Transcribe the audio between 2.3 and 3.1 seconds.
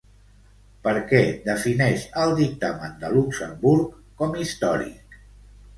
dictamen